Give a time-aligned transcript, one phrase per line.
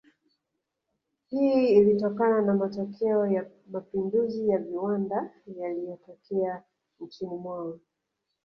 [1.29, 6.63] Hii ilitokana na matokeo ya mapinduzi ya viwanda yaliyotokea
[6.99, 7.79] nchini mwao